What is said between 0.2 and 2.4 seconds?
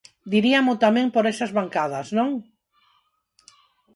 Diríamo tamén por esas bancadas, ¿non?